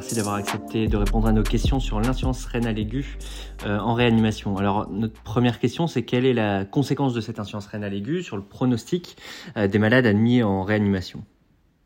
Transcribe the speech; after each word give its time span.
merci 0.00 0.14
d'avoir 0.14 0.36
accepté 0.36 0.88
de 0.88 0.96
répondre 0.96 1.28
à 1.28 1.32
nos 1.32 1.42
questions 1.42 1.78
sur 1.78 2.00
l'insuffisance 2.00 2.46
rénale 2.46 2.78
aiguë 2.78 3.18
euh, 3.66 3.78
en 3.80 3.92
réanimation. 3.92 4.56
Alors 4.56 4.88
notre 4.88 5.20
première 5.20 5.58
question, 5.58 5.86
c'est 5.86 6.04
quelle 6.04 6.24
est 6.24 6.32
la 6.32 6.64
conséquence 6.64 7.12
de 7.12 7.20
cette 7.20 7.38
insuffisance 7.38 7.66
rénale 7.66 7.92
aiguë 7.92 8.22
sur 8.22 8.38
le 8.38 8.42
pronostic 8.42 9.18
euh, 9.58 9.68
des 9.68 9.78
malades 9.78 10.06
admis 10.06 10.42
en 10.42 10.62
réanimation? 10.62 11.22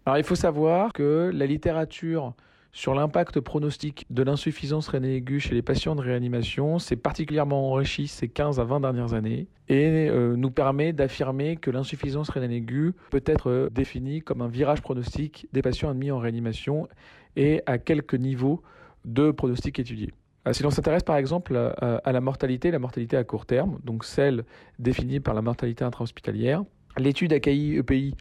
Alors 0.07 0.17
il 0.17 0.23
faut 0.23 0.37
savoir 0.37 0.93
que 0.93 1.33
la 1.35 1.47
littérature 1.47 2.35
sur 2.75 2.93
l'impact 2.93 3.39
pronostic 3.39 4.05
de 4.11 4.25
l'insuffisance 4.25 4.89
rénale 4.89 5.13
aiguë 5.13 5.39
chez 5.39 5.55
les 5.55 5.63
patients 5.63 5.95
de 5.95 6.01
réanimation 6.01 6.81
s'est 6.81 6.97
particulièrement 6.97 7.71
enrichi 7.71 8.09
ces 8.09 8.27
15 8.27 8.59
à 8.59 8.65
20 8.65 8.81
dernières 8.81 9.15
années 9.15 9.47
et 9.69 10.09
euh, 10.11 10.35
nous 10.37 10.51
permet 10.51 10.93
d'affirmer 10.93 11.55
que 11.55 11.71
l'insuffisance 11.71 12.31
rénale 12.31 12.53
aiguë 12.53 12.93
peut 13.11 13.23
être 13.27 13.49
euh, 13.49 13.71
définie 13.71 14.23
comme 14.23 14.43
un 14.43 14.49
virage 14.49 14.83
pronostic 14.83 15.47
des 15.53 15.63
patients 15.63 15.89
admis 15.89 16.11
en 16.11 16.19
réanimation 16.19 16.89
et 17.37 17.63
à 17.67 17.79
quelques 17.79 18.17
niveaux 18.17 18.61
de 19.05 19.31
pronostic 19.31 19.79
étudiés. 19.79 20.13
Euh, 20.49 20.53
si 20.53 20.65
l'on 20.65 20.71
s'intéresse 20.71 21.05
par 21.05 21.17
exemple 21.17 21.57
à 21.81 22.11
la 22.11 22.21
mortalité, 22.21 22.73
la 22.73 22.81
mortalité 22.81 23.17
à 23.17 23.23
court 23.23 23.47
terme, 23.47 23.79
donc 23.85 24.05
celle 24.05 24.45
définie 24.81 25.21
par 25.21 25.35
la 25.35 25.43
mortalité 25.43 25.85
intra-hospitalière, 25.85 26.65
l'étude 26.99 27.33
AKI-EPI 27.35 28.17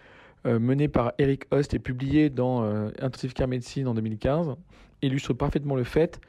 euh, 0.45 0.59
mené 0.59 0.89
par 0.89 1.13
Eric 1.19 1.45
Host 1.51 1.73
et 1.73 1.79
publié 1.79 2.29
dans 2.29 2.63
euh, 2.63 2.89
Intensive 2.99 3.31
Care 3.33 3.47
Medicine 3.47 3.87
en 3.87 3.93
2015 3.93 4.57
illustre 5.01 5.33
parfaitement 5.33 5.77
le 5.77 5.85
fait 5.85 6.19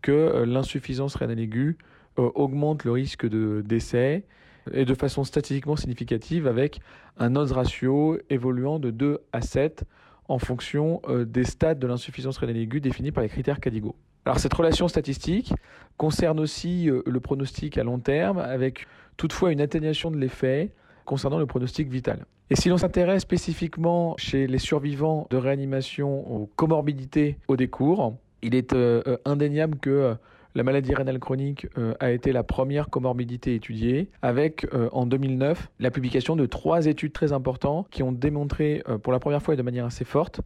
que 0.00 0.12
euh, 0.12 0.46
l'insuffisance 0.46 1.14
rénale 1.14 1.40
aiguë 1.40 1.76
augmente 2.16 2.84
le 2.84 2.90
risque 2.90 3.26
de 3.26 3.62
décès 3.64 4.24
et 4.72 4.84
de 4.84 4.94
façon 4.94 5.24
statistiquement 5.24 5.76
significative 5.76 6.46
avec 6.46 6.80
un 7.18 7.36
odds 7.36 7.52
ratio 7.52 8.18
évoluant 8.30 8.78
de 8.78 8.90
2 8.90 9.20
à 9.32 9.40
7 9.40 9.84
en 10.28 10.38
fonction 10.38 11.00
des 11.08 11.44
stades 11.44 11.78
de 11.78 11.86
l'insuffisance 11.86 12.36
rénale 12.36 12.58
aiguë 12.58 12.80
définis 12.80 13.10
par 13.10 13.22
les 13.22 13.30
critères 13.30 13.58
CADIGO. 13.58 13.94
Alors 14.26 14.38
cette 14.38 14.52
relation 14.52 14.86
statistique 14.88 15.54
concerne 15.96 16.40
aussi 16.40 16.90
le 17.06 17.20
pronostic 17.20 17.78
à 17.78 17.84
long 17.84 18.00
terme 18.00 18.38
avec 18.38 18.86
toutefois 19.16 19.52
une 19.52 19.62
atténuation 19.62 20.10
de 20.10 20.18
l'effet 20.18 20.72
concernant 21.10 21.40
le 21.40 21.46
pronostic 21.46 21.88
vital. 21.88 22.24
Et 22.50 22.54
si 22.54 22.68
l'on 22.68 22.78
s'intéresse 22.78 23.22
spécifiquement 23.22 24.14
chez 24.16 24.46
les 24.46 24.58
survivants 24.58 25.26
de 25.30 25.36
réanimation 25.36 26.08
aux 26.32 26.46
comorbidités 26.54 27.36
au 27.48 27.56
décours, 27.56 28.14
il 28.42 28.54
est 28.54 28.72
euh, 28.74 29.02
euh, 29.08 29.16
indéniable 29.24 29.76
que 29.78 29.90
euh, 29.90 30.14
la 30.54 30.62
maladie 30.62 30.94
rénale 30.94 31.18
chronique 31.18 31.66
a 32.00 32.10
été 32.10 32.32
la 32.32 32.44
première 32.44 32.90
comorbidité 32.90 33.54
étudiée, 33.54 34.08
avec 34.20 34.66
en 34.90 35.06
2009 35.06 35.68
la 35.78 35.92
publication 35.92 36.34
de 36.34 36.44
trois 36.44 36.86
études 36.86 37.12
très 37.12 37.32
importantes 37.32 37.86
qui 37.88 38.02
ont 38.02 38.10
démontré 38.10 38.82
pour 39.04 39.12
la 39.12 39.20
première 39.20 39.40
fois 39.40 39.54
et 39.54 39.56
de 39.56 39.62
manière 39.62 39.86
assez 39.86 40.04
forte 40.04 40.40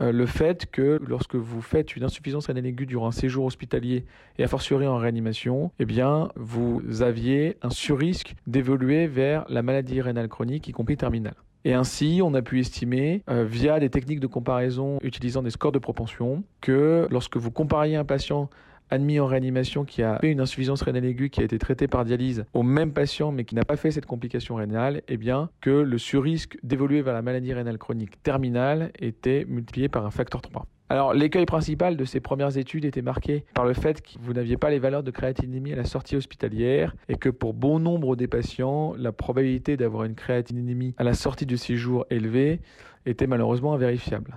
le 0.00 0.26
fait 0.26 0.66
que 0.70 1.00
lorsque 1.06 1.34
vous 1.34 1.60
faites 1.60 1.94
une 1.94 2.04
insuffisance 2.04 2.46
rénale 2.46 2.66
aiguë 2.66 2.86
durant 2.86 3.08
un 3.08 3.12
séjour 3.12 3.44
hospitalier 3.44 4.04
et 4.38 4.44
a 4.44 4.48
fortiori 4.48 4.86
en 4.86 4.96
réanimation, 4.96 5.70
eh 5.78 5.84
bien, 5.84 6.30
vous 6.36 6.82
aviez 7.02 7.56
un 7.62 7.70
surrisque 7.70 8.34
d'évoluer 8.46 9.06
vers 9.06 9.44
la 9.48 9.62
maladie 9.62 10.00
rénale 10.00 10.28
chronique, 10.28 10.68
y 10.68 10.72
compris 10.72 10.96
terminale. 10.96 11.34
Et 11.64 11.74
ainsi, 11.74 12.20
on 12.22 12.32
a 12.34 12.40
pu 12.40 12.60
estimer, 12.60 13.22
euh, 13.28 13.44
via 13.44 13.80
des 13.80 13.90
techniques 13.90 14.20
de 14.20 14.26
comparaison 14.26 14.98
utilisant 15.02 15.42
des 15.42 15.50
scores 15.50 15.72
de 15.72 15.78
propension, 15.78 16.42
que 16.60 17.06
lorsque 17.10 17.36
vous 17.36 17.50
compariez 17.50 17.96
un 17.96 18.04
patient 18.04 18.48
admis 18.90 19.20
en 19.20 19.26
réanimation 19.26 19.84
qui 19.84 20.02
a 20.02 20.18
fait 20.18 20.30
une 20.30 20.40
insuffisance 20.40 20.82
rénale 20.82 21.04
aiguë 21.04 21.30
qui 21.30 21.40
a 21.40 21.44
été 21.44 21.58
traitée 21.58 21.88
par 21.88 22.04
dialyse 22.04 22.44
au 22.54 22.62
même 22.62 22.92
patient 22.92 23.32
mais 23.32 23.44
qui 23.44 23.54
n'a 23.54 23.64
pas 23.64 23.76
fait 23.76 23.90
cette 23.90 24.06
complication 24.06 24.56
rénale, 24.56 25.02
eh 25.08 25.16
bien 25.16 25.50
que 25.60 25.70
le 25.70 25.98
surrisque 25.98 26.58
d'évoluer 26.62 27.02
vers 27.02 27.14
la 27.14 27.22
maladie 27.22 27.52
rénale 27.52 27.78
chronique 27.78 28.22
terminale 28.22 28.90
était 28.98 29.44
multiplié 29.48 29.88
par 29.88 30.06
un 30.06 30.10
facteur 30.10 30.42
3. 30.42 30.66
Alors, 30.90 31.14
l'écueil 31.14 31.46
principal 31.46 31.96
de 31.96 32.04
ces 32.04 32.18
premières 32.18 32.56
études 32.56 32.84
était 32.84 33.00
marqué 33.00 33.44
par 33.54 33.64
le 33.64 33.74
fait 33.74 34.02
que 34.02 34.18
vous 34.20 34.32
n'aviez 34.32 34.56
pas 34.56 34.70
les 34.70 34.80
valeurs 34.80 35.04
de 35.04 35.12
créatinémie 35.12 35.72
à 35.72 35.76
la 35.76 35.84
sortie 35.84 36.16
hospitalière 36.16 36.96
et 37.08 37.14
que 37.14 37.28
pour 37.28 37.54
bon 37.54 37.78
nombre 37.78 38.16
des 38.16 38.26
patients, 38.26 38.94
la 38.98 39.12
probabilité 39.12 39.76
d'avoir 39.76 40.02
une 40.02 40.16
créatinémie 40.16 40.96
à 40.98 41.04
la 41.04 41.14
sortie 41.14 41.46
du 41.46 41.56
séjour 41.56 42.06
élevée 42.10 42.60
était 43.06 43.28
malheureusement 43.28 43.72
invérifiable. 43.72 44.36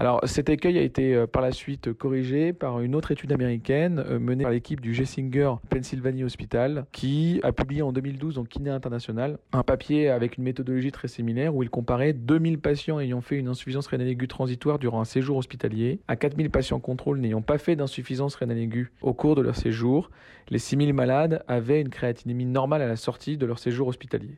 Alors 0.00 0.20
cet 0.26 0.48
écueil 0.48 0.78
a 0.78 0.82
été 0.82 1.12
euh, 1.12 1.26
par 1.26 1.42
la 1.42 1.50
suite 1.50 1.92
corrigé 1.92 2.52
par 2.52 2.80
une 2.80 2.94
autre 2.94 3.10
étude 3.10 3.32
américaine 3.32 3.98
euh, 4.08 4.20
menée 4.20 4.44
par 4.44 4.52
l'équipe 4.52 4.80
du 4.80 4.94
Gessinger 4.94 5.54
Pennsylvania 5.70 6.24
Hospital 6.24 6.86
qui 6.92 7.40
a 7.42 7.50
publié 7.50 7.82
en 7.82 7.90
2012 7.90 8.36
dans 8.36 8.44
Kiné 8.44 8.70
International 8.70 9.40
un 9.52 9.64
papier 9.64 10.08
avec 10.08 10.38
une 10.38 10.44
méthodologie 10.44 10.92
très 10.92 11.08
similaire 11.08 11.52
où 11.52 11.64
il 11.64 11.68
comparait 11.68 12.12
2000 12.12 12.60
patients 12.60 13.00
ayant 13.00 13.20
fait 13.20 13.38
une 13.38 13.48
insuffisance 13.48 13.88
rénale 13.88 14.06
aiguë 14.06 14.28
transitoire 14.28 14.78
durant 14.78 15.00
un 15.00 15.04
séjour 15.04 15.36
hospitalier 15.36 15.98
à 16.06 16.14
4000 16.14 16.48
patients 16.48 16.78
contrôle 16.78 17.18
n'ayant 17.18 17.42
pas 17.42 17.58
fait 17.58 17.74
d'insuffisance 17.74 18.36
rénale 18.36 18.58
aiguë 18.58 18.92
au 19.02 19.14
cours 19.14 19.34
de 19.34 19.42
leur 19.42 19.56
séjour. 19.56 20.10
Les 20.48 20.60
6000 20.60 20.94
malades 20.94 21.42
avaient 21.48 21.80
une 21.80 21.90
créatinémie 21.90 22.46
normale 22.46 22.82
à 22.82 22.86
la 22.86 22.94
sortie 22.94 23.36
de 23.36 23.46
leur 23.46 23.58
séjour 23.58 23.88
hospitalier. 23.88 24.36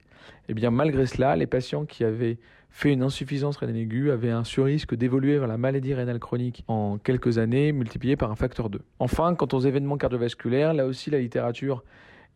Et 0.49 0.53
eh 0.53 0.55
bien 0.55 0.71
malgré 0.71 1.07
cela, 1.07 1.37
les 1.37 1.47
patients 1.47 1.85
qui 1.85 2.03
avaient 2.03 2.39
fait 2.71 2.93
une 2.93 3.03
insuffisance 3.03 3.57
rénale 3.57 3.77
aiguë 3.77 4.11
avait 4.11 4.31
un 4.31 4.45
surrisque 4.45 4.95
d'évoluer 4.95 5.39
vers 5.39 5.49
la 5.51 5.59
maladie 5.59 5.95
rénale 5.95 6.19
chronique 6.19 6.65
en 6.69 6.99
quelques 6.99 7.39
années, 7.39 7.73
multiplié 7.73 8.17
par 8.17 8.31
un 8.31 8.37
facteur 8.37 8.71
2. 8.71 8.81
Enfin, 8.99 9.35
quant 9.35 9.49
aux 9.53 9.61
événements 9.61 9.97
cardiovasculaires, 9.97 10.75
là 10.75 10.87
aussi 10.87 11.11
la 11.11 11.19
littérature 11.19 11.83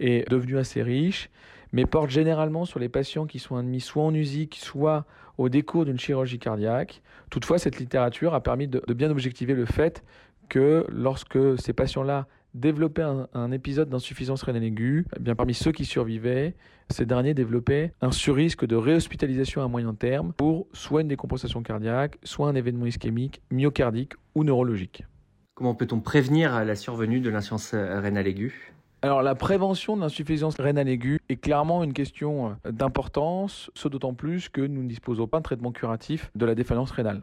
est 0.00 0.28
devenue 0.30 0.58
assez 0.58 0.82
riche, 0.82 1.30
mais 1.72 1.86
porte 1.86 2.10
généralement 2.10 2.64
sur 2.64 2.78
les 2.78 2.88
patients 2.88 3.26
qui 3.26 3.38
sont 3.38 3.56
admis 3.56 3.80
soit 3.80 4.03
en 4.03 4.14
USIC, 4.14 4.56
soit 4.56 5.04
au 5.38 5.48
décours 5.48 5.84
d'une 5.84 5.98
chirurgie 5.98 6.38
cardiaque. 6.38 7.03
Toutefois, 7.30 7.58
cette 7.58 7.78
littérature 7.78 8.34
a 8.34 8.42
permis 8.42 8.69
de, 8.69 8.82
de 8.86 8.94
bien 8.94 9.10
objectiver 9.10 9.54
le 9.54 9.64
fait 9.64 10.04
que 10.48 10.86
lorsque 10.88 11.58
ces 11.58 11.72
patients-là 11.72 12.26
développaient 12.54 13.03
un, 13.03 13.53
épisode 13.53 13.88
d'insuffisance 13.88 14.42
rénale 14.42 14.65
aiguë, 14.65 15.06
eh 15.16 15.20
bien 15.20 15.34
parmi 15.34 15.54
ceux 15.54 15.72
qui 15.72 15.84
survivaient, 15.84 16.54
ces 16.88 17.06
derniers 17.06 17.34
développaient 17.34 17.92
un 18.00 18.12
surrisque 18.12 18.65
de 18.65 18.76
réhospitalisation 18.76 19.62
à 19.62 19.69
moyen 19.69 19.94
terme 19.94 20.32
pour 20.32 20.66
soit 20.72 21.03
une 21.03 21.09
décompensation 21.09 21.62
cardiaque, 21.62 22.19
soit 22.22 22.48
un 22.48 22.54
événement 22.54 22.87
ischémique, 22.87 23.42
myocardique 23.50 24.12
ou 24.34 24.44
neurologique. 24.44 25.04
Comment 25.54 25.75
peut-on 25.75 26.00
prévenir 26.00 26.65
la 26.65 26.75
survenue 26.75 27.20
de 27.20 27.31
l'insuffisance 27.31 27.75
rénale 27.75 28.26
aiguë? 28.26 28.75
Alors 29.03 29.22
la 29.22 29.34
prévention 29.34 29.97
de 29.97 30.00
l'insuffisance 30.00 30.59
rénale 30.59 30.88
aiguë 30.88 31.21
est 31.28 31.36
clairement 31.36 31.84
une 31.84 31.92
question 31.92 32.56
d'importance, 32.65 33.71
ce 33.75 33.88
d'autant 33.88 34.15
plus 34.15 34.48
que 34.48 34.62
nous 34.62 34.82
ne 34.82 34.88
disposons 34.88 35.26
pas 35.26 35.38
de 35.38 35.42
traitement 35.42 35.72
curatif 35.72 36.31
de 36.34 36.47
la 36.47 36.54
défaillance 36.54 36.91
rénale. 36.91 37.22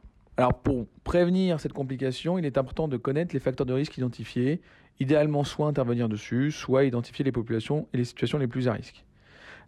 Pour 0.64 0.88
prévenir 1.04 1.60
cette 1.60 1.74
complication, 1.74 2.38
il 2.38 2.46
est 2.46 2.58
important 2.58 2.88
de 2.88 2.98
connaître 2.98 3.34
les 3.34 3.40
facteurs 3.40 3.66
de 3.66 3.74
risque 3.74 3.98
identifiés, 3.98 4.62
idéalement 5.00 5.44
soit 5.44 5.68
intervenir 5.68 6.10
dessus, 6.10 6.52
soit 6.52 6.86
identifier 6.86 7.24
les 7.24 7.32
populations 7.32 7.88
et 7.94 7.98
les 7.98 8.06
situations 8.06 8.38
les 8.38 8.48
plus 8.48 8.68
à 8.68 8.74
risque. 8.74 9.06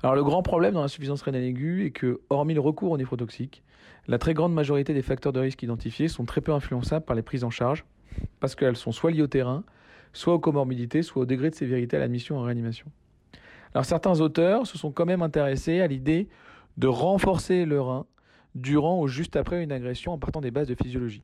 Le 0.03 0.23
grand 0.23 0.41
problème 0.41 0.73
dans 0.73 0.81
l'insuffisance 0.81 1.21
rénale 1.21 1.43
aiguë 1.43 1.85
est 1.85 1.91
que, 1.91 2.21
hormis 2.29 2.53
le 2.53 2.59
recours 2.59 2.91
aux 2.91 2.97
néphrotoxiques, 2.97 3.63
la 4.07 4.17
très 4.17 4.33
grande 4.33 4.53
majorité 4.53 4.93
des 4.93 5.01
facteurs 5.01 5.31
de 5.31 5.39
risque 5.39 5.63
identifiés 5.63 6.09
sont 6.09 6.25
très 6.25 6.41
peu 6.41 6.51
influençables 6.51 7.05
par 7.05 7.15
les 7.15 7.21
prises 7.21 7.43
en 7.45 7.49
charge, 7.49 7.85
parce 8.39 8.55
qu'elles 8.55 8.75
sont 8.75 8.91
soit 8.91 9.11
liées 9.11 9.21
au 9.21 9.27
terrain, 9.27 9.63
soit 10.11 10.33
aux 10.33 10.39
comorbidités, 10.39 11.03
soit 11.03 11.21
au 11.21 11.25
degré 11.25 11.49
de 11.49 11.55
sévérité 11.55 11.95
à 11.95 11.99
l'admission 11.99 12.37
en 12.37 12.41
réanimation. 12.41 12.87
Certains 13.83 14.19
auteurs 14.19 14.67
se 14.67 14.77
sont 14.77 14.91
quand 14.91 15.05
même 15.05 15.21
intéressés 15.21 15.79
à 15.81 15.87
l'idée 15.87 16.27
de 16.77 16.87
renforcer 16.87 17.65
le 17.65 17.79
rein 17.81 18.05
durant 18.55 19.01
ou 19.01 19.07
juste 19.07 19.35
après 19.35 19.63
une 19.63 19.71
agression 19.71 20.13
en 20.13 20.17
partant 20.17 20.41
des 20.41 20.51
bases 20.51 20.67
de 20.67 20.75
physiologie. 20.75 21.23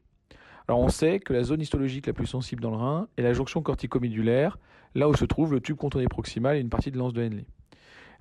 Alors 0.68 0.82
on 0.82 0.90
sait 0.90 1.20
que 1.20 1.34
la 1.34 1.44
zone 1.44 1.62
histologique 1.62 2.08
la 2.08 2.14
plus 2.14 2.28
sensible 2.28 2.62
dans 2.62 2.70
le 2.70 2.78
rein 2.78 3.08
est 3.18 3.24
la 3.24 3.34
jonction 3.34 3.62
corticomédulaire, 3.62 4.58
là 4.96 5.10
où 5.10 5.16
se 5.16 5.26
trouve 5.26 5.54
le 5.54 5.62
tube 5.62 5.78
contourné 5.78 6.08
proximal 6.08 6.58
et 6.58 6.60
une 6.60 6.70
partie 6.70 6.92
de 6.92 6.98
l'anse 6.98 7.14
de 7.14 7.24
Henle. 7.24 7.46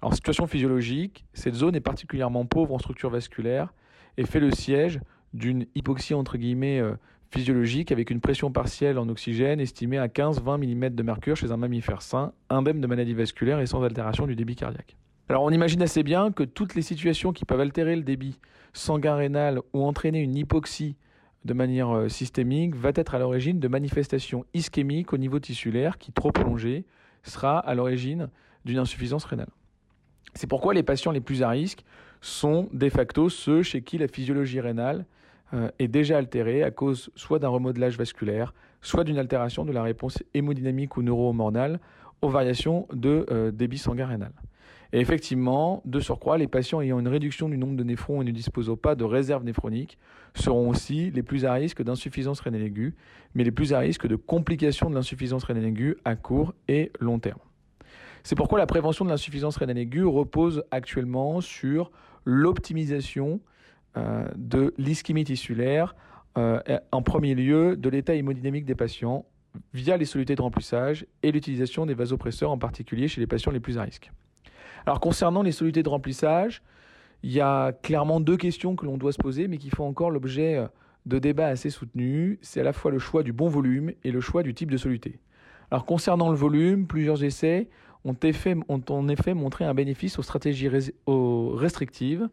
En 0.01 0.13
situation 0.13 0.47
physiologique, 0.47 1.25
cette 1.35 1.55
zone 1.55 1.75
est 1.75 1.81
particulièrement 1.81 2.47
pauvre 2.47 2.75
en 2.75 2.79
structure 2.79 3.11
vasculaire 3.11 3.75
et 4.17 4.25
fait 4.25 4.41
le 4.41 4.51
siège 4.51 5.01
d'une 5.35 5.67
hypoxie 5.75 6.15
entre 6.15 6.39
guillemets 6.39 6.81
euh, 6.81 6.95
physiologique 7.31 7.93
avec 7.93 8.11
une 8.11 8.21
pression 8.21 8.51
partielle 8.51 8.99
en 8.99 9.09
oxygène 9.09 9.61
estimée 9.61 9.99
à 9.99 10.07
15-20 10.07 10.59
mm 10.59 10.95
de 10.95 11.03
mercure 11.03 11.37
chez 11.37 11.53
un 11.53 11.57
mammifère 11.57 12.03
sain, 12.03 12.33
indemne 12.49 12.81
de 12.81 12.87
maladie 12.87 13.15
vasculaire 13.15 13.61
et 13.61 13.67
sans 13.67 13.83
altération 13.83 14.27
du 14.27 14.37
débit 14.37 14.57
cardiaque. 14.57 14.97
Alors 15.31 15.43
on 15.43 15.51
imagine 15.51 15.83
assez 15.83 16.03
bien 16.03 16.33
que 16.33 16.43
toutes 16.43 16.75
les 16.75 16.81
situations 16.81 17.33
qui 17.33 17.45
peuvent 17.45 17.61
altérer 17.61 17.97
le 17.97 18.03
débit 18.03 18.39
sanguin 18.73 19.15
rénal 19.15 19.61
ou 19.75 19.85
entraîner 19.85 20.21
une 20.21 20.35
hypoxie 20.35 20.97
de 21.45 21.53
manière 21.53 21.91
euh, 21.91 22.09
systémique 22.09 22.75
va 22.75 22.93
être 22.95 23.15
à 23.15 23.19
l'origine 23.19 23.61
de 23.61 23.69
manifestations 23.69 24.47
ischémiques 24.55 25.13
au 25.13 25.19
niveau 25.19 25.39
tissulaire 25.39 25.99
qui, 25.99 26.13
trop 26.13 26.33
prolongées, 26.33 26.85
sera 27.25 27.59
à 27.59 27.75
l'origine 27.75 28.31
d'une 28.65 28.79
insuffisance 28.79 29.25
rénale. 29.25 29.51
C'est 30.35 30.47
pourquoi 30.47 30.73
les 30.73 30.83
patients 30.83 31.13
les 31.13 31.21
plus 31.21 31.43
à 31.43 31.51
risque 31.51 31.85
sont 32.23 32.69
de 32.73 32.89
facto 32.89 33.29
ceux 33.29 33.63
chez 33.63 33.83
qui 33.83 33.99
la 33.99 34.09
physiologie 34.09 34.61
rénale 34.61 35.05
euh, 35.53 35.71
est 35.79 35.89
déjà 35.89 36.17
altérée 36.17 36.63
à 36.63 36.71
cause 36.71 37.11
soit 37.17 37.39
d'un 37.39 37.49
remodelage 37.49 37.99
vasculaire, 37.99 38.55
soit 38.81 39.05
d'une 39.05 39.19
altération 39.19 39.67
de 39.67 39.73
la 39.73 39.83
réponse 39.83 40.23
hémodynamique 40.33 40.97
ou 40.97 41.03
neurohormonale 41.03 41.81
aux 42.23 42.29
variations 42.29 42.87
de 42.93 43.27
euh, 43.31 43.51
débit 43.51 43.79
sanguin 43.79 44.07
rénal. 44.07 44.33
Et 44.93 45.01
effectivement, 45.01 45.83
de 45.85 46.01
surcroît, 46.01 46.39
les 46.39 46.49
patients 46.49 46.81
ayant 46.81 46.99
une 46.99 47.09
réduction 47.09 47.49
du 47.49 47.59
nombre 47.59 47.77
de 47.77 47.85
néphrons 47.85 48.23
et 48.23 48.25
ne 48.25 48.31
disposant 48.31 48.77
pas 48.77 48.95
de 48.95 49.05
réserve 49.05 49.45
néphronique 49.45 49.99
seront 50.35 50.71
aussi 50.71 51.11
les 51.11 51.23
plus 51.23 51.45
à 51.45 51.53
risque 51.53 51.83
d'insuffisance 51.83 52.41
rénale 52.41 52.63
aiguë, 52.63 52.95
mais 53.35 53.45
les 53.45 53.51
plus 53.51 53.75
à 53.75 53.81
risque 53.81 54.07
de 54.07 54.17
complications 54.17 54.89
de 54.89 54.95
l'insuffisance 54.95 55.45
rénale 55.45 55.67
aiguë 55.67 55.97
à 56.05 56.17
court 56.17 56.55
et 56.69 56.91
long 57.01 57.19
terme. 57.19 57.41
C'est 58.23 58.35
pourquoi 58.35 58.59
la 58.59 58.67
prévention 58.67 59.05
de 59.05 59.11
l'insuffisance 59.11 59.57
rénale 59.59 59.79
aiguë 59.79 60.05
repose 60.05 60.65
actuellement 60.71 61.41
sur 61.41 61.91
l'optimisation 62.25 63.41
euh, 63.97 64.27
de 64.37 64.75
l'ischémie 64.79 65.25
tissulaire, 65.25 65.97
euh, 66.37 66.61
en 66.93 67.03
premier 67.03 67.35
lieu 67.35 67.77
de 67.77 67.89
l'état 67.89 68.15
hémodynamique 68.15 68.65
des 68.65 68.75
patients 68.75 69.27
via 69.73 69.97
les 69.97 70.05
solutés 70.05 70.35
de 70.35 70.43
remplissage 70.43 71.07
et 71.23 71.33
l'utilisation 71.33 71.87
des 71.87 71.95
vasopresseurs 71.95 72.51
en 72.51 72.59
particulier 72.59 73.09
chez 73.09 73.21
les 73.21 73.27
patients 73.27 73.53
les 73.53 73.61
plus 73.61 73.79
à 73.79 73.83
risque. 73.83 74.11
Alors 74.87 75.01
concernant 75.01 75.43
les 75.43 75.53
solutés 75.53 75.83
de 75.83 75.89
remplissage, 75.89 76.63
il 77.23 77.33
y 77.33 77.41
a 77.41 77.73
clairement 77.73 78.21
deux 78.21 78.37
questions 78.37 78.77
que 78.77 78.87
l'on 78.87 78.97
doit 78.97 79.13
se 79.13 79.19
poser 79.19 79.49
mais 79.49 79.59
qui 79.59 79.71
font 79.71 79.87
encore 79.87 80.11
l'objet 80.11 80.57
euh, 80.57 80.69
de 81.07 81.19
débats 81.19 81.49
assez 81.49 81.71
soutenus. 81.71 82.39
C'est 82.43 82.61
à 82.61 82.65
la 82.65 82.73
fois 82.73 82.91
le 82.91 82.99
choix 82.99 83.23
du 83.23 83.33
bon 83.33 83.49
volume 83.49 83.93
et 84.05 84.11
le 84.11 84.21
choix 84.21 84.43
du 84.43 84.55
type 84.55 84.71
de 84.71 84.77
soluté. 84.77 85.19
Alors 85.71 85.85
concernant 85.85 86.31
le 86.31 86.37
volume, 86.37 86.87
plusieurs 86.87 87.25
essais 87.25 87.69
ont, 88.05 88.17
en 88.89 89.09
effet 89.09 89.35
montré 89.35 89.65
un 89.65 89.75
bénéfice 89.75 90.19
aux 90.19 90.23
stratégies 90.23 90.69
restrictives, 90.69 92.29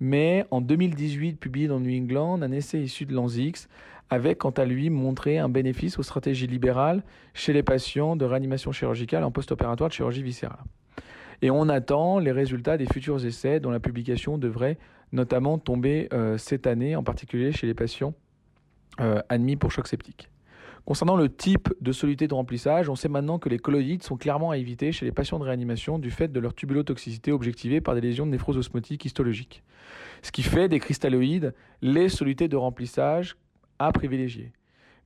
mais 0.00 0.44
en 0.50 0.60
2018 0.60 1.34
publié 1.38 1.68
dans 1.68 1.78
New 1.78 1.96
England, 1.96 2.42
un 2.42 2.50
essai 2.50 2.80
issu 2.80 3.06
de 3.06 3.14
l'ANZIX 3.14 3.68
avait 4.10 4.34
quant 4.34 4.50
à 4.50 4.64
lui 4.64 4.90
montré 4.90 5.38
un 5.38 5.48
bénéfice 5.48 5.98
aux 5.98 6.02
stratégies 6.02 6.46
libérales 6.46 7.02
chez 7.32 7.52
les 7.52 7.62
patients 7.62 8.16
de 8.16 8.24
réanimation 8.24 8.72
chirurgicale 8.72 9.24
en 9.24 9.30
post-opératoire 9.30 9.88
de 9.88 9.94
chirurgie 9.94 10.22
viscérale. 10.22 10.64
Et 11.42 11.50
on 11.50 11.68
attend 11.68 12.18
les 12.18 12.32
résultats 12.32 12.76
des 12.76 12.86
futurs 12.86 13.24
essais 13.24 13.60
dont 13.60 13.70
la 13.70 13.80
publication 13.80 14.36
devrait 14.36 14.78
notamment 15.12 15.58
tomber 15.58 16.08
euh, 16.12 16.36
cette 16.36 16.66
année, 16.66 16.96
en 16.96 17.02
particulier 17.02 17.52
chez 17.52 17.66
les 17.66 17.74
patients 17.74 18.14
euh, 19.00 19.22
admis 19.28 19.56
pour 19.56 19.70
choc 19.70 19.86
septique. 19.86 20.28
Concernant 20.84 21.16
le 21.16 21.28
type 21.28 21.68
de 21.80 21.92
soluté 21.92 22.26
de 22.26 22.34
remplissage, 22.34 22.88
on 22.88 22.96
sait 22.96 23.08
maintenant 23.08 23.38
que 23.38 23.48
les 23.48 23.58
colloïdes 23.58 24.02
sont 24.02 24.16
clairement 24.16 24.50
à 24.50 24.56
éviter 24.56 24.92
chez 24.92 25.04
les 25.04 25.12
patients 25.12 25.38
de 25.38 25.44
réanimation 25.44 25.98
du 25.98 26.10
fait 26.10 26.28
de 26.28 26.40
leur 26.40 26.54
tubulotoxicité 26.54 27.32
objectivée 27.32 27.80
par 27.80 27.94
des 27.94 28.00
lésions 28.00 28.26
de 28.26 28.30
néphrose 28.30 28.56
osmotique 28.56 29.04
histologique. 29.04 29.62
Ce 30.22 30.32
qui 30.32 30.42
fait 30.42 30.68
des 30.68 30.80
cristalloïdes 30.80 31.54
les 31.82 32.08
solutés 32.08 32.48
de 32.48 32.56
remplissage 32.56 33.36
à 33.80 33.90
privilégier. 33.90 34.52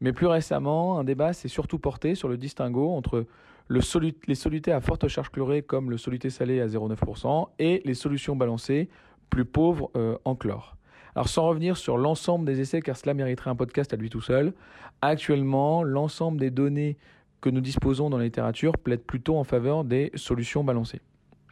Mais 0.00 0.12
plus 0.12 0.26
récemment, 0.26 0.98
un 0.98 1.04
débat 1.04 1.32
s'est 1.32 1.48
surtout 1.48 1.78
porté 1.78 2.14
sur 2.14 2.28
le 2.28 2.36
distinguo 2.36 2.90
entre 2.90 3.24
le 3.68 3.80
les 4.26 4.34
solutés 4.34 4.72
à 4.72 4.80
forte 4.82 5.08
charge 5.08 5.30
chlorée 5.30 5.62
comme 5.62 5.90
le 5.90 5.96
soluté 5.96 6.28
salé 6.28 6.60
à 6.60 6.66
0,9% 6.66 7.48
et 7.58 7.80
les 7.86 7.94
solutions 7.94 8.36
balancées 8.36 8.90
plus 9.30 9.46
pauvres 9.46 9.90
euh, 9.96 10.18
en 10.26 10.34
chlore. 10.34 10.76
Alors 11.14 11.28
sans 11.28 11.46
revenir 11.46 11.76
sur 11.76 11.96
l'ensemble 11.96 12.44
des 12.44 12.60
essais, 12.60 12.82
car 12.82 12.96
cela 12.96 13.14
mériterait 13.14 13.48
un 13.48 13.56
podcast 13.56 13.94
à 13.94 13.96
lui 13.96 14.10
tout 14.10 14.20
seul, 14.20 14.52
actuellement, 15.00 15.82
l'ensemble 15.82 16.38
des 16.38 16.50
données 16.50 16.98
que 17.40 17.48
nous 17.48 17.60
disposons 17.60 18.10
dans 18.10 18.18
la 18.18 18.24
littérature 18.24 18.76
plaident 18.76 19.04
plutôt 19.04 19.36
en 19.36 19.44
faveur 19.44 19.84
des 19.84 20.10
solutions 20.14 20.64
balancées. 20.64 21.00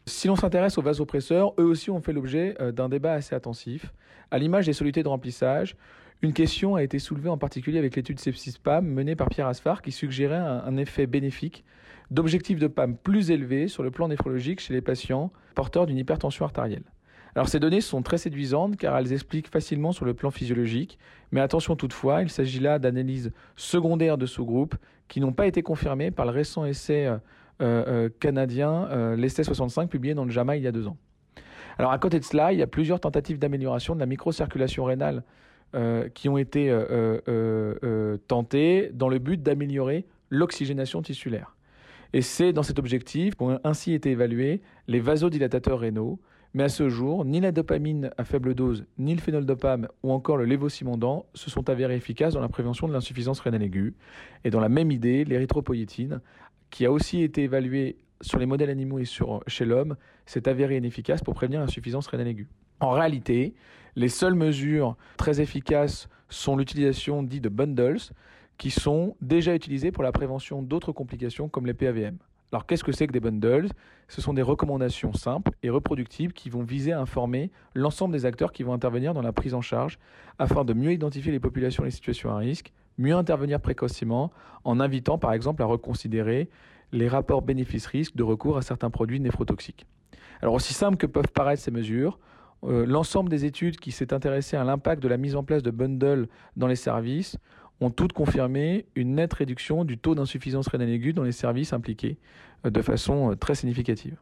Si 0.04 0.26
l'on 0.26 0.36
s'intéresse 0.36 0.78
aux 0.78 0.82
vasopresseurs, 0.82 1.54
eux 1.58 1.64
aussi 1.64 1.90
ont 1.90 2.00
fait 2.00 2.12
l'objet 2.12 2.56
euh, 2.60 2.72
d'un 2.72 2.88
débat 2.88 3.12
assez 3.12 3.36
intensif. 3.36 3.92
À 4.32 4.38
l'image 4.38 4.66
des 4.66 4.72
solutés 4.72 5.04
de 5.04 5.08
remplissage, 5.08 5.76
une 6.22 6.32
question 6.32 6.76
a 6.76 6.84
été 6.84 7.00
soulevée 7.00 7.28
en 7.28 7.36
particulier 7.36 7.78
avec 7.78 7.96
l'étude 7.96 8.20
Sepsis-PAM 8.20 8.86
menée 8.86 9.16
par 9.16 9.28
Pierre 9.28 9.48
Asfar 9.48 9.82
qui 9.82 9.90
suggérait 9.90 10.36
un, 10.36 10.76
effet 10.76 11.08
bénéfique 11.08 11.64
d'objectifs 12.12 12.60
de 12.60 12.68
PAM 12.68 12.96
plus 12.96 13.32
élevés 13.32 13.66
sur 13.66 13.82
le 13.82 13.90
plan 13.90 14.06
néphrologique 14.06 14.60
chez 14.60 14.72
les 14.72 14.80
patients 14.80 15.32
porteurs 15.56 15.86
d'une 15.86 15.98
hypertension 15.98 16.44
artérielle. 16.44 16.84
Alors 17.34 17.48
ces 17.48 17.58
données 17.58 17.80
sont 17.80 18.02
très 18.02 18.18
séduisantes 18.18 18.76
car 18.76 18.96
elles 18.96 19.12
expliquent 19.12 19.48
facilement 19.48 19.90
sur 19.90 20.04
le 20.04 20.14
plan 20.14 20.30
physiologique, 20.30 20.98
mais 21.32 21.40
attention 21.40 21.74
toutefois, 21.74 22.22
il 22.22 22.30
s'agit 22.30 22.60
là 22.60 22.78
d'analyses 22.78 23.32
secondaires 23.56 24.18
de 24.18 24.26
sous-groupes 24.26 24.76
qui 25.08 25.20
n'ont 25.20 25.32
pas 25.32 25.46
été 25.46 25.62
confirmées 25.62 26.12
par 26.12 26.26
le 26.26 26.30
récent 26.30 26.64
essai 26.64 27.06
euh, 27.06 27.18
euh, 27.60 28.08
canadien, 28.20 28.88
euh, 28.90 29.16
l'essai 29.16 29.42
65, 29.42 29.88
publié 29.88 30.14
dans 30.14 30.24
le 30.24 30.30
JAMA 30.30 30.56
il 30.56 30.62
y 30.62 30.68
a 30.68 30.72
deux 30.72 30.86
ans. 30.86 30.98
Alors 31.78 31.90
à 31.90 31.98
côté 31.98 32.20
de 32.20 32.24
cela, 32.24 32.52
il 32.52 32.58
y 32.58 32.62
a 32.62 32.66
plusieurs 32.68 33.00
tentatives 33.00 33.38
d'amélioration 33.38 33.94
de 33.94 34.00
la 34.00 34.06
microcirculation 34.06 34.84
rénale 34.84 35.24
qui 36.14 36.28
ont 36.28 36.38
été 36.38 36.76
tentées 38.28 38.90
dans 38.92 39.08
le 39.08 39.18
but 39.18 39.42
d'améliorer 39.42 40.06
l'oxygénation 40.30 41.02
tissulaire. 41.02 41.56
Et 42.12 42.22
c'est 42.22 42.52
dans 42.52 42.62
cet 42.62 42.78
objectif 42.78 43.34
qu'ont 43.34 43.58
ainsi 43.64 43.92
été 43.92 44.10
évalués 44.10 44.60
les 44.86 45.00
vasodilatateurs 45.00 45.78
rénaux, 45.78 46.20
mais 46.54 46.64
à 46.64 46.68
ce 46.68 46.90
jour, 46.90 47.24
ni 47.24 47.40
la 47.40 47.52
dopamine 47.52 48.10
à 48.18 48.24
faible 48.24 48.54
dose, 48.54 48.84
ni 48.98 49.14
le 49.14 49.20
phénoldopam 49.20 49.88
ou 50.02 50.12
encore 50.12 50.36
le 50.36 50.44
lévosimondan 50.44 51.24
se 51.32 51.48
sont 51.48 51.70
avérés 51.70 51.96
efficaces 51.96 52.34
dans 52.34 52.42
la 52.42 52.50
prévention 52.50 52.86
de 52.86 52.92
l'insuffisance 52.92 53.40
rénale 53.40 53.62
aiguë. 53.62 53.94
Et 54.44 54.50
dans 54.50 54.60
la 54.60 54.68
même 54.68 54.90
idée, 54.90 55.24
l'érythropoïétine, 55.24 56.20
qui 56.68 56.84
a 56.84 56.92
aussi 56.92 57.22
été 57.22 57.44
évaluée 57.44 57.96
sur 58.20 58.38
les 58.38 58.46
modèles 58.46 58.68
animaux 58.68 58.98
et 58.98 59.06
sur, 59.06 59.42
chez 59.46 59.64
l'homme, 59.64 59.96
s'est 60.26 60.46
avérée 60.46 60.76
inefficace 60.76 61.22
pour 61.22 61.32
prévenir 61.32 61.60
l'insuffisance 61.60 62.06
rénale 62.06 62.28
aiguë. 62.28 62.48
En 62.82 62.90
réalité, 62.90 63.54
les 63.94 64.08
seules 64.08 64.34
mesures 64.34 64.96
très 65.16 65.40
efficaces 65.40 66.08
sont 66.28 66.56
l'utilisation 66.56 67.22
dite 67.22 67.44
de 67.44 67.48
bundles, 67.48 68.00
qui 68.58 68.72
sont 68.72 69.14
déjà 69.20 69.54
utilisés 69.54 69.92
pour 69.92 70.02
la 70.02 70.10
prévention 70.10 70.62
d'autres 70.62 70.90
complications 70.90 71.48
comme 71.48 71.64
les 71.64 71.74
PAVM. 71.74 72.18
Alors 72.50 72.66
qu'est-ce 72.66 72.82
que 72.82 72.90
c'est 72.90 73.06
que 73.06 73.12
des 73.12 73.20
bundles? 73.20 73.68
Ce 74.08 74.20
sont 74.20 74.34
des 74.34 74.42
recommandations 74.42 75.12
simples 75.12 75.52
et 75.62 75.70
reproductibles 75.70 76.32
qui 76.32 76.50
vont 76.50 76.64
viser 76.64 76.90
à 76.90 77.00
informer 77.00 77.52
l'ensemble 77.74 78.12
des 78.12 78.26
acteurs 78.26 78.50
qui 78.50 78.64
vont 78.64 78.72
intervenir 78.72 79.14
dans 79.14 79.22
la 79.22 79.32
prise 79.32 79.54
en 79.54 79.60
charge 79.60 80.00
afin 80.40 80.64
de 80.64 80.74
mieux 80.74 80.92
identifier 80.92 81.30
les 81.30 81.40
populations 81.40 81.84
et 81.84 81.86
les 81.86 81.92
situations 81.92 82.30
à 82.30 82.38
risque, 82.38 82.72
mieux 82.98 83.14
intervenir 83.14 83.60
précocement 83.60 84.32
en 84.64 84.80
invitant 84.80 85.18
par 85.18 85.32
exemple 85.32 85.62
à 85.62 85.66
reconsidérer 85.66 86.48
les 86.90 87.06
rapports 87.06 87.42
bénéfices-risques 87.42 88.16
de 88.16 88.24
recours 88.24 88.56
à 88.56 88.62
certains 88.62 88.90
produits 88.90 89.20
néphrotoxiques. 89.20 89.86
Alors 90.40 90.54
aussi 90.54 90.74
simple 90.74 90.96
que 90.96 91.06
peuvent 91.06 91.30
paraître 91.32 91.62
ces 91.62 91.70
mesures, 91.70 92.18
euh, 92.64 92.86
l'ensemble 92.86 93.28
des 93.28 93.44
études 93.44 93.78
qui 93.78 93.90
s'est 93.90 94.14
intéressé 94.14 94.56
à 94.56 94.64
l'impact 94.64 95.02
de 95.02 95.08
la 95.08 95.16
mise 95.16 95.34
en 95.34 95.42
place 95.42 95.62
de 95.62 95.70
bundles 95.70 96.28
dans 96.56 96.66
les 96.66 96.76
services 96.76 97.36
ont 97.80 97.90
toutes 97.90 98.12
confirmé 98.12 98.86
une 98.94 99.16
nette 99.16 99.32
réduction 99.32 99.84
du 99.84 99.98
taux 99.98 100.14
d'insuffisance 100.14 100.68
rénale 100.68 100.90
aiguë 100.90 101.12
dans 101.12 101.24
les 101.24 101.32
services 101.32 101.72
impliqués 101.72 102.18
euh, 102.64 102.70
de 102.70 102.82
façon 102.82 103.32
euh, 103.32 103.34
très 103.34 103.56
significative. 103.56 104.16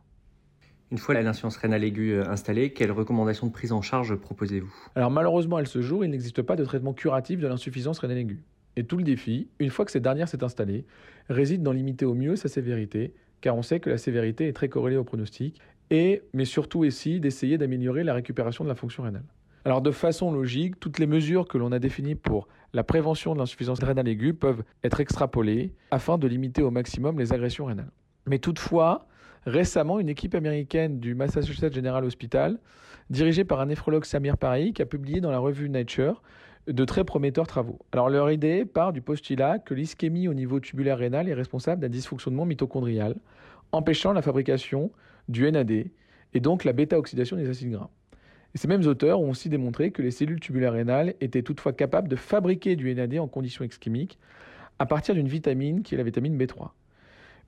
Une 0.91 0.99
fois 0.99 1.15
l'insuffisance 1.15 1.59
rénale 1.59 1.85
aiguë 1.85 2.21
installée, 2.23 2.73
quelles 2.73 2.91
recommandations 2.91 3.47
de 3.47 3.53
prise 3.53 3.73
en 3.73 3.83
charge 3.83 4.17
proposez-vous? 4.17 4.75
Alors 4.97 5.11
malheureusement, 5.11 5.57
à 5.57 5.65
ce 5.65 5.83
jour, 5.83 6.05
il 6.05 6.11
n'existe 6.11 6.43
pas 6.43 6.57
de 6.57 6.65
traitement 6.65 6.95
curatif 6.95 7.39
de 7.39 7.47
l'insuffisance 7.47 7.99
rénale 8.01 8.19
aiguë. 8.19 8.43
Et 8.77 8.85
tout 8.85 8.97
le 8.97 9.05
défi, 9.05 9.49
une 9.59 9.71
fois 9.71 9.85
que 9.85 9.91
cette 9.91 10.03
dernière 10.03 10.29
s'est 10.29 10.43
installée, 10.43 10.85
réside 11.29 11.63
dans 11.63 11.73
limiter 11.73 12.07
au 12.07 12.15
mieux 12.15 12.35
sa 12.35 12.49
sévérité, 12.49 13.15
car 13.41 13.57
on 13.57 13.63
sait 13.63 13.81
que 13.81 13.91
la 13.91 13.99
sévérité 13.99 14.49
est 14.49 14.53
très 14.53 14.69
corrélée 14.69 14.97
au 14.97 15.05
pronostic, 15.05 15.61
et, 15.91 16.23
mais 16.33 16.45
surtout 16.45 16.81
aussi 16.81 17.21
d'essayer 17.21 17.59
d'améliorer 17.59 18.05
la 18.05 18.15
récupération 18.15 18.65
de 18.65 18.69
la 18.69 18.75
fonction 18.75 19.03
rénale. 19.03 19.25
Alors 19.65 19.83
de 19.83 19.91
façon 19.91 20.33
logique, 20.33 20.81
toutes 20.81 20.99
les 20.99 21.07
mesures 21.07 21.47
que 21.47 21.59
l'on 21.59 21.73
a 21.73 21.79
définies 21.79 22.15
pour 22.15 22.49
la 22.73 22.83
prévention 22.83 23.35
de 23.35 23.41
l'insuffisance 23.41 23.83
rénale 23.83 24.09
aiguë 24.09 24.33
peuvent 24.33 24.63
être 24.85 25.01
extrapolées 25.01 25.75
afin 25.91 26.17
de 26.17 26.27
limiter 26.27 26.63
au 26.63 26.71
maximum 26.71 27.19
les 27.19 27.33
agressions 27.33 27.67
rénales. 27.67 27.91
Mais 28.27 28.39
toutefois, 28.39 29.07
récemment, 29.45 29.99
une 29.99 30.09
équipe 30.09 30.35
américaine 30.35 30.99
du 31.01 31.15
Massachusetts 31.15 31.75
General 31.75 32.05
Hospital, 32.05 32.59
dirigée 33.11 33.45
par 33.45 33.61
un 33.61 33.67
néphrologue 33.67 34.05
Samir 34.05 34.39
Parik, 34.39 34.81
a 34.81 34.87
publié 34.87 35.21
dans 35.21 35.31
la 35.31 35.39
revue 35.39 35.69
Nature 35.69 36.23
de 36.67 36.85
très 36.85 37.05
prometteurs 37.05 37.47
travaux. 37.47 37.79
Alors 37.93 38.09
leur 38.09 38.31
idée 38.31 38.65
part 38.65 38.93
du 38.93 39.03
postulat 39.03 39.59
que 39.59 39.75
l'ischémie 39.75 40.29
au 40.29 40.35
niveau 40.35 40.61
tubulaire 40.61 40.99
rénal 40.99 41.29
est 41.29 41.35
responsable 41.35 41.83
d'un 41.83 41.89
dysfonctionnement 41.89 42.47
mitochondrial, 42.47 43.17
empêchant 43.73 44.13
la 44.13 44.23
fabrication 44.23 44.91
du 45.31 45.51
NAD 45.51 45.71
et 45.71 46.41
donc 46.41 46.65
la 46.65 46.73
bêta-oxydation 46.73 47.37
des 47.37 47.49
acides 47.49 47.71
gras. 47.71 47.89
Ces 48.55 48.67
mêmes 48.67 48.87
auteurs 48.87 49.21
ont 49.21 49.31
aussi 49.31 49.49
démontré 49.49 49.93
que 49.93 50.03
les 50.03 50.11
cellules 50.11 50.41
tubulaires 50.41 50.73
rénales 50.73 51.15
étaient 51.21 51.43
toutefois 51.43 51.73
capables 51.73 52.09
de 52.09 52.17
fabriquer 52.17 52.75
du 52.75 52.93
NAD 52.93 53.19
en 53.19 53.29
conditions 53.29 53.65
ischémiques 53.65 54.19
à 54.79 54.87
partir 54.87 55.15
d'une 55.15 55.29
vitamine 55.29 55.83
qui 55.83 55.95
est 55.95 55.99
la 55.99 56.05
vitamine 56.05 56.37
B3. 56.37 56.71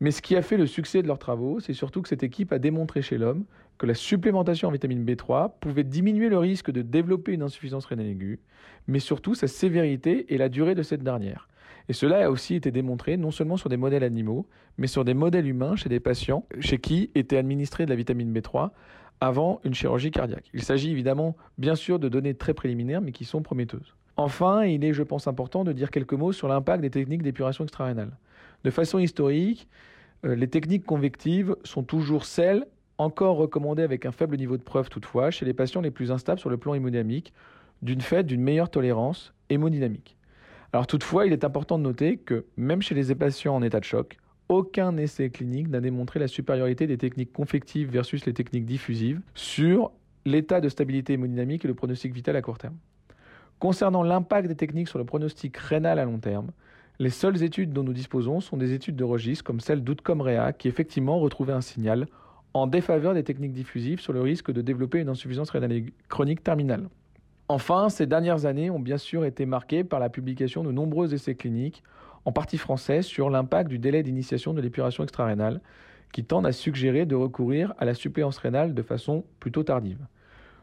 Mais 0.00 0.10
ce 0.10 0.22
qui 0.22 0.36
a 0.36 0.42
fait 0.42 0.56
le 0.56 0.66
succès 0.66 1.02
de 1.02 1.06
leurs 1.06 1.18
travaux, 1.18 1.60
c'est 1.60 1.74
surtout 1.74 2.02
que 2.02 2.08
cette 2.08 2.22
équipe 2.22 2.52
a 2.52 2.58
démontré 2.58 3.02
chez 3.02 3.18
l'homme 3.18 3.44
que 3.78 3.86
la 3.86 3.94
supplémentation 3.94 4.68
en 4.68 4.70
vitamine 4.70 5.04
B3 5.04 5.52
pouvait 5.60 5.84
diminuer 5.84 6.28
le 6.28 6.38
risque 6.38 6.70
de 6.70 6.82
développer 6.82 7.32
une 7.32 7.42
insuffisance 7.42 7.86
rénale 7.86 8.06
aiguë, 8.06 8.40
mais 8.86 9.00
surtout 9.00 9.34
sa 9.34 9.48
sévérité 9.48 10.32
et 10.32 10.38
la 10.38 10.48
durée 10.48 10.74
de 10.74 10.82
cette 10.82 11.02
dernière. 11.02 11.48
Et 11.88 11.92
cela 11.92 12.26
a 12.26 12.30
aussi 12.30 12.54
été 12.54 12.70
démontré 12.70 13.16
non 13.16 13.30
seulement 13.30 13.56
sur 13.56 13.68
des 13.68 13.76
modèles 13.76 14.04
animaux, 14.04 14.46
mais 14.78 14.86
sur 14.86 15.04
des 15.04 15.14
modèles 15.14 15.46
humains 15.46 15.76
chez 15.76 15.88
des 15.88 16.00
patients 16.00 16.44
chez 16.60 16.78
qui 16.78 17.10
était 17.14 17.36
administrée 17.36 17.84
de 17.84 17.90
la 17.90 17.96
vitamine 17.96 18.32
B3 18.32 18.70
avant 19.20 19.60
une 19.64 19.74
chirurgie 19.74 20.10
cardiaque. 20.10 20.50
Il 20.52 20.62
s'agit 20.62 20.90
évidemment 20.90 21.36
bien 21.58 21.74
sûr 21.74 21.98
de 21.98 22.08
données 22.08 22.34
très 22.34 22.54
préliminaires 22.54 23.00
mais 23.00 23.12
qui 23.12 23.24
sont 23.24 23.42
prometteuses. 23.42 23.94
Enfin, 24.16 24.64
il 24.64 24.84
est, 24.84 24.92
je 24.92 25.02
pense, 25.02 25.26
important 25.26 25.64
de 25.64 25.72
dire 25.72 25.90
quelques 25.90 26.12
mots 26.12 26.32
sur 26.32 26.48
l'impact 26.48 26.82
des 26.82 26.90
techniques 26.90 27.22
d'épuration 27.22 27.64
extra-rénale. 27.64 28.10
De 28.64 28.70
façon 28.70 28.98
historique, 28.98 29.68
euh, 30.24 30.34
les 30.34 30.48
techniques 30.48 30.84
convectives 30.84 31.56
sont 31.64 31.82
toujours 31.82 32.24
celles 32.24 32.66
encore 32.98 33.36
recommandé 33.36 33.82
avec 33.82 34.06
un 34.06 34.12
faible 34.12 34.36
niveau 34.36 34.56
de 34.56 34.62
preuve 34.62 34.88
toutefois 34.88 35.30
chez 35.30 35.44
les 35.44 35.54
patients 35.54 35.80
les 35.80 35.90
plus 35.90 36.12
instables 36.12 36.38
sur 36.38 36.50
le 36.50 36.56
plan 36.56 36.74
hémodynamique, 36.74 37.32
d'une 37.80 38.00
fait 38.00 38.22
d'une 38.22 38.42
meilleure 38.42 38.70
tolérance 38.70 39.32
hémodynamique. 39.48 40.16
Alors 40.72 40.86
toutefois, 40.86 41.26
il 41.26 41.34
est 41.34 41.44
important 41.44 41.78
de 41.78 41.82
noter 41.82 42.16
que 42.16 42.46
même 42.56 42.80
chez 42.80 42.94
les 42.94 43.14
patients 43.14 43.54
en 43.54 43.62
état 43.62 43.78
de 43.78 43.84
choc, 43.84 44.16
aucun 44.48 44.96
essai 44.96 45.28
clinique 45.28 45.68
n'a 45.68 45.80
démontré 45.80 46.18
la 46.18 46.28
supériorité 46.28 46.86
des 46.86 46.96
techniques 46.96 47.32
confectives 47.32 47.90
versus 47.90 48.24
les 48.24 48.32
techniques 48.32 48.64
diffusives 48.64 49.20
sur 49.34 49.92
l'état 50.24 50.62
de 50.62 50.70
stabilité 50.70 51.12
hémodynamique 51.12 51.66
et 51.66 51.68
le 51.68 51.74
pronostic 51.74 52.14
vital 52.14 52.36
à 52.36 52.42
court 52.42 52.56
terme. 52.56 52.76
Concernant 53.58 54.02
l'impact 54.02 54.48
des 54.48 54.54
techniques 54.54 54.88
sur 54.88 54.98
le 54.98 55.04
pronostic 55.04 55.56
rénal 55.58 55.98
à 55.98 56.06
long 56.06 56.18
terme, 56.18 56.52
les 56.98 57.10
seules 57.10 57.42
études 57.42 57.72
dont 57.72 57.82
nous 57.82 57.92
disposons 57.92 58.40
sont 58.40 58.56
des 58.56 58.72
études 58.72 58.96
de 58.96 59.04
registre 59.04 59.44
comme 59.44 59.60
celle 59.60 59.84
d'Outcome-REA 59.84 60.54
qui 60.54 60.68
effectivement 60.68 61.18
retrouvaient 61.18 61.52
un 61.52 61.60
signal 61.60 62.06
en 62.54 62.66
défaveur 62.66 63.12
des 63.12 63.24
techniques 63.24 63.52
diffusives 63.52 64.00
sur 64.00 64.12
le 64.14 64.22
risque 64.22 64.50
de 64.50 64.62
développer 64.62 65.00
une 65.00 65.08
insuffisance 65.10 65.50
rénale 65.50 65.82
chronique 66.08 66.42
terminale. 66.42 66.88
Enfin, 67.52 67.90
ces 67.90 68.06
dernières 68.06 68.46
années 68.46 68.70
ont 68.70 68.80
bien 68.80 68.96
sûr 68.96 69.26
été 69.26 69.44
marquées 69.44 69.84
par 69.84 70.00
la 70.00 70.08
publication 70.08 70.64
de 70.64 70.72
nombreux 70.72 71.12
essais 71.12 71.34
cliniques, 71.34 71.82
en 72.24 72.32
partie 72.32 72.56
français, 72.56 73.02
sur 73.02 73.28
l'impact 73.28 73.68
du 73.68 73.78
délai 73.78 74.02
d'initiation 74.02 74.54
de 74.54 74.62
l'épuration 74.62 75.04
extrarénale, 75.04 75.60
qui 76.14 76.24
tendent 76.24 76.46
à 76.46 76.52
suggérer 76.52 77.04
de 77.04 77.14
recourir 77.14 77.74
à 77.76 77.84
la 77.84 77.92
suppléance 77.92 78.38
rénale 78.38 78.72
de 78.72 78.80
façon 78.80 79.26
plutôt 79.38 79.64
tardive. 79.64 79.98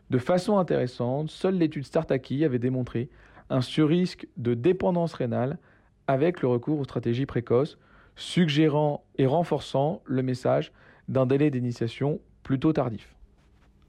De 0.09 0.17
façon 0.17 0.57
intéressante, 0.57 1.29
seule 1.29 1.59
l'étude 1.59 1.85
Startaki 1.85 2.43
avait 2.43 2.57
démontré 2.57 3.09
un 3.51 3.61
surrisque 3.61 4.27
de 4.37 4.55
dépendance 4.55 5.13
rénale 5.13 5.59
avec 6.07 6.41
le 6.41 6.47
recours 6.47 6.79
aux 6.79 6.85
stratégies 6.85 7.27
précoces, 7.27 7.77
suggérant 8.15 9.03
et 9.19 9.27
renforçant 9.27 10.01
le 10.05 10.23
message 10.23 10.71
d'un 11.07 11.27
délai 11.27 11.51
d'initiation 11.51 12.19
plutôt 12.41 12.73
tardif. 12.73 13.13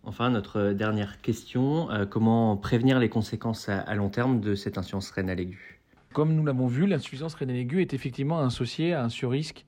Enfin, 0.03 0.31
notre 0.31 0.73
dernière 0.73 1.21
question, 1.21 1.91
euh, 1.91 2.07
comment 2.07 2.57
prévenir 2.57 2.99
les 2.99 3.11
conséquences 3.11 3.69
à, 3.69 3.95
long 3.95 4.09
terme 4.09 4.41
de 4.41 4.55
cette 4.55 4.79
insuffisance 4.79 5.11
rénale 5.11 5.41
aiguë? 5.41 5.81
Comme 6.15 6.35
nous 6.35 6.45
l'avons 6.45 6.67
vu, 6.67 6.87
l'insuffisance 6.87 7.35
rénale 7.35 7.57
aiguë 7.57 7.83
est 7.83 7.93
effectivement 7.93 8.41
associée 8.41 8.95
à 8.95 9.05
un 9.05 9.11
surrisque, 9.11 9.67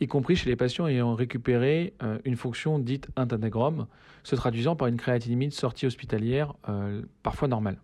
y 0.00 0.06
compris 0.06 0.36
chez 0.36 0.50
les 0.50 0.56
patients 0.56 0.86
ayant 0.86 1.14
récupéré 1.14 1.94
euh, 2.02 2.18
une 2.24 2.36
fonction 2.36 2.78
dite 2.78 3.08
intégrome, 3.16 3.86
se 4.22 4.36
traduisant 4.36 4.76
par 4.76 4.88
une 4.88 4.98
créatininite 4.98 5.54
sortie 5.54 5.86
hospitalière 5.86 6.52
euh, 6.68 7.02
parfois 7.22 7.48
normale. 7.48 7.78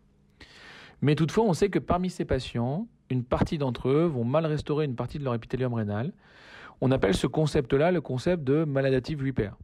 Mais 1.01 1.15
toutefois, 1.15 1.45
on 1.45 1.55
sait 1.55 1.71
que 1.71 1.79
parmi 1.79 2.11
ces 2.11 2.27
patients, 2.27 2.89
une 3.09 3.25
partie 3.25 3.57
d'entre 3.57 3.89
eux 3.89 4.05
vont 4.05 4.25
mal 4.25 4.45
restaurer 4.45 4.85
une 4.85 4.97
partie 4.97 5.19
de 5.19 5.25
leur 5.25 5.35
épithélium 5.35 5.73
rénal, 5.73 6.13
on 6.83 6.91
appelle 6.91 7.15
ce 7.15 7.27
concept-là 7.27 7.91
le 7.91 8.03
concept 8.03 8.45
de 8.45 8.65
maladative 8.65 9.25
repair. 9.25 9.57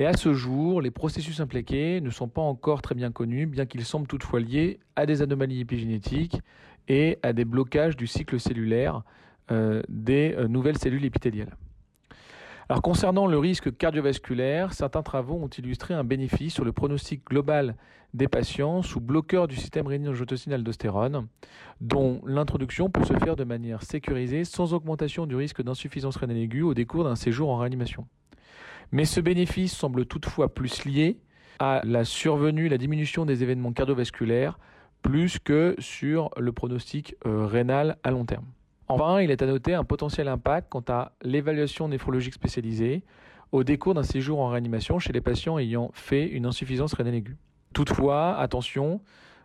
Et 0.00 0.06
à 0.06 0.14
ce 0.14 0.32
jour, 0.32 0.80
les 0.80 0.90
processus 0.90 1.40
impliqués 1.40 2.00
ne 2.00 2.08
sont 2.08 2.26
pas 2.26 2.40
encore 2.40 2.80
très 2.80 2.94
bien 2.94 3.12
connus, 3.12 3.44
bien 3.44 3.66
qu'ils 3.66 3.84
semblent 3.84 4.06
toutefois 4.06 4.40
liés 4.40 4.80
à 4.96 5.04
des 5.04 5.20
anomalies 5.20 5.60
épigénétiques 5.60 6.40
et 6.88 7.18
à 7.22 7.34
des 7.34 7.44
blocages 7.44 7.98
du 7.98 8.06
cycle 8.06 8.40
cellulaire 8.40 9.02
euh, 9.50 9.82
des 9.90 10.34
euh, 10.38 10.48
nouvelles 10.48 10.78
cellules 10.78 11.04
épithéliales. 11.04 11.54
Concernant 12.82 13.26
le 13.26 13.36
risque 13.36 13.76
cardiovasculaire, 13.76 14.72
certains 14.72 15.02
travaux 15.02 15.34
ont 15.34 15.48
illustré 15.48 15.92
un 15.92 16.02
bénéfice 16.02 16.54
sur 16.54 16.64
le 16.64 16.72
pronostic 16.72 17.26
global 17.26 17.76
des 18.14 18.26
patients 18.26 18.80
sous 18.80 19.00
bloqueur 19.00 19.48
du 19.48 19.56
système 19.56 19.86
rénine-angiotensine-aldostérone, 19.86 21.26
dont 21.82 22.22
l'introduction 22.24 22.88
peut 22.88 23.04
se 23.04 23.18
faire 23.18 23.36
de 23.36 23.44
manière 23.44 23.82
sécurisée 23.82 24.44
sans 24.44 24.72
augmentation 24.72 25.26
du 25.26 25.36
risque 25.36 25.62
d'insuffisance 25.62 26.16
rénale 26.16 26.38
aiguë 26.38 26.62
au 26.62 26.72
décours 26.72 27.04
d'un 27.04 27.16
séjour 27.16 27.50
en 27.50 27.58
réanimation. 27.58 28.06
Mais 28.92 29.04
ce 29.04 29.20
bénéfice 29.20 29.74
semble 29.74 30.06
toutefois 30.06 30.52
plus 30.52 30.84
lié 30.84 31.18
à 31.58 31.80
la 31.84 32.04
survenue, 32.04 32.68
la 32.68 32.78
diminution 32.78 33.26
des 33.26 33.42
événements 33.42 33.72
cardiovasculaires, 33.72 34.58
plus 35.02 35.38
que 35.38 35.74
sur 35.78 36.30
le 36.36 36.52
pronostic 36.52 37.14
euh, 37.26 37.46
rénal 37.46 37.96
à 38.02 38.10
long 38.10 38.24
terme. 38.24 38.46
Enfin, 38.88 39.20
il 39.20 39.30
est 39.30 39.40
à 39.40 39.46
noter 39.46 39.74
un 39.74 39.84
potentiel 39.84 40.26
impact 40.26 40.68
quant 40.68 40.84
à 40.88 41.12
l'évaluation 41.22 41.86
néphrologique 41.86 42.34
spécialisée 42.34 43.04
au 43.52 43.62
décours 43.62 43.94
d'un 43.94 44.02
séjour 44.02 44.40
en 44.40 44.48
réanimation 44.48 44.98
chez 44.98 45.12
les 45.12 45.20
patients 45.20 45.58
ayant 45.58 45.90
fait 45.92 46.26
une 46.26 46.46
insuffisance 46.46 46.94
rénale 46.94 47.14
aiguë. 47.14 47.36
Toutefois, 47.72 48.36
attention, 48.36 49.00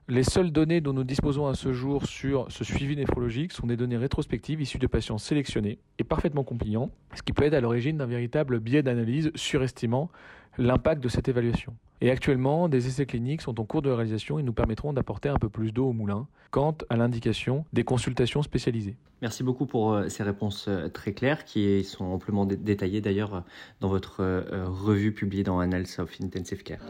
les 0.07 0.23
seules 0.23 0.51
données 0.51 0.81
dont 0.81 0.93
nous 0.93 1.03
disposons 1.03 1.47
à 1.47 1.55
ce 1.55 1.73
jour 1.73 2.05
sur 2.05 2.45
ce 2.49 2.63
suivi 2.63 2.95
néphrologique 2.95 3.51
sont 3.51 3.65
des 3.65 3.75
données 3.75 3.97
rétrospectives 3.97 4.61
issues 4.61 4.77
de 4.77 4.85
patients 4.87 5.17
sélectionnés 5.17 5.79
et 5.97 6.03
parfaitement 6.03 6.43
compliants, 6.43 6.91
ce 7.15 7.23
qui 7.23 7.33
peut 7.33 7.43
être 7.43 7.55
à 7.55 7.61
l'origine 7.61 7.97
d'un 7.97 8.05
véritable 8.05 8.59
biais 8.59 8.83
d'analyse 8.83 9.31
surestimant 9.33 10.11
l'impact 10.57 11.03
de 11.03 11.09
cette 11.09 11.27
évaluation. 11.27 11.73
Et 12.01 12.11
actuellement, 12.11 12.69
des 12.69 12.87
essais 12.87 13.05
cliniques 13.05 13.41
sont 13.41 13.59
en 13.59 13.63
cours 13.63 13.81
de 13.81 13.89
réalisation 13.89 14.37
et 14.37 14.43
nous 14.43 14.53
permettront 14.53 14.93
d'apporter 14.93 15.29
un 15.29 15.37
peu 15.37 15.49
plus 15.49 15.71
d'eau 15.71 15.87
au 15.87 15.93
moulin 15.93 16.27
quant 16.51 16.77
à 16.89 16.97
l'indication 16.97 17.65
des 17.73 17.83
consultations 17.83 18.43
spécialisées. 18.43 18.95
Merci 19.21 19.43
beaucoup 19.43 19.65
pour 19.65 19.93
euh, 19.93 20.07
ces 20.09 20.23
réponses 20.23 20.67
euh, 20.67 20.87
très 20.87 21.13
claires 21.13 21.45
qui 21.45 21.83
sont 21.83 22.05
amplement 22.05 22.45
détaillées 22.45 23.01
d'ailleurs 23.01 23.43
dans 23.81 23.89
votre 23.89 24.21
euh, 24.21 24.65
revue 24.67 25.13
publiée 25.13 25.43
dans 25.43 25.59
Annals 25.59 25.87
of 25.97 26.15
Intensive 26.21 26.63
Care. 26.63 26.85